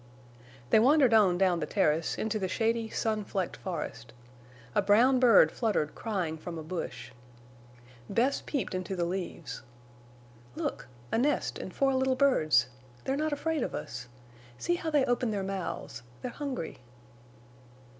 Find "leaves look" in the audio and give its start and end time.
9.05-10.87